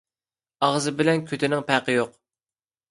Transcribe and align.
ئاغزى 0.67 0.95
بىلەن 1.03 1.23
كۆتىنىڭ 1.29 1.63
پەرقى 1.71 2.01
يوق. 2.01 2.19